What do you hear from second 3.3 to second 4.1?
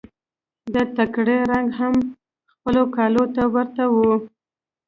ته ورته و.